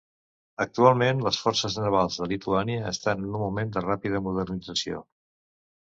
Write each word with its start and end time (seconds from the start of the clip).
Actualment, 0.63 1.21
les 1.25 1.37
forces 1.41 1.77
navals 1.83 2.17
de 2.23 2.29
Lituània 2.33 2.91
estan 2.95 3.23
en 3.25 3.31
un 3.35 3.47
moment 3.47 3.79
de 3.79 3.87
ràpida 3.89 4.27
modernització. 4.31 5.09